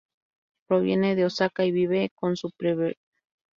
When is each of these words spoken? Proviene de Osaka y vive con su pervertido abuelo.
Proviene 0.67 1.15
de 1.15 1.25
Osaka 1.25 1.63
y 1.63 1.71
vive 1.71 2.09
con 2.15 2.35
su 2.35 2.49
pervertido 2.49 2.95
abuelo. 2.97 2.99